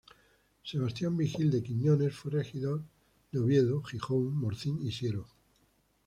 [0.63, 2.81] Sebastián Vigil de Quiñones fue regidor
[3.31, 5.27] de Oviedo, Gijón, Morcín y Siero.